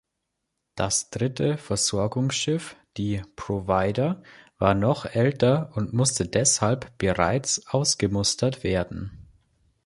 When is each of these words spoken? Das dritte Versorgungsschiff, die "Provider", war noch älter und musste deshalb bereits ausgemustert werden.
Das 0.73 1.11
dritte 1.11 1.59
Versorgungsschiff, 1.59 2.75
die 2.97 3.21
"Provider", 3.35 4.23
war 4.57 4.73
noch 4.73 5.05
älter 5.05 5.71
und 5.75 5.93
musste 5.93 6.25
deshalb 6.27 6.97
bereits 6.97 7.67
ausgemustert 7.67 8.63
werden. 8.63 9.27